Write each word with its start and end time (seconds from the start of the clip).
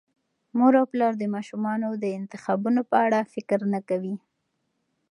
مور 0.57 0.73
او 0.79 0.85
پلار 0.91 1.13
د 1.17 1.23
ماشومانو 1.35 1.87
د 2.03 2.05
انتخابونو 2.19 2.81
په 2.89 2.97
اړه 3.05 3.19
فکر 3.33 3.59
نه 3.73 3.79
کوي. 3.89 4.15